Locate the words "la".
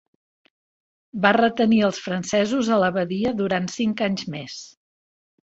2.85-2.91